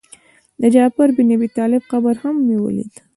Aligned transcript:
د 0.61 0.63
جعفر 0.75 1.07
بن 1.17 1.27
ابي 1.35 1.49
طالب 1.57 1.81
قبر 1.91 2.15
هم 2.23 2.35
مې 2.47 2.57
ولید. 2.61 2.93